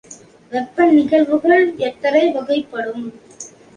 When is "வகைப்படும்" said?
2.31-3.05